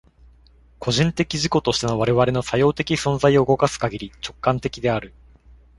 [0.79, 5.13] 個人的自己としての我々の作用的存在を動かすかぎり、直観的である。